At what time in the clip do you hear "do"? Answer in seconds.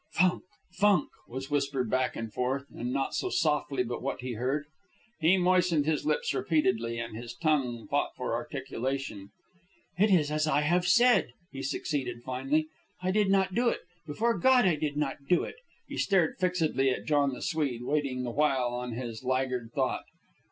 13.53-13.69, 15.29-15.43